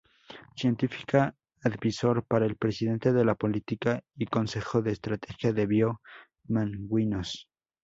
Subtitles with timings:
[0.55, 7.47] Científica Advisor para el Presidente de la Política y Consejo de Estrategia de Bio-Manguinhos.